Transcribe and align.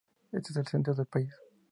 Está 0.31 0.53
en 0.55 0.61
el 0.61 0.67
centro 0.67 0.95
del 0.95 1.05
país. 1.05 1.29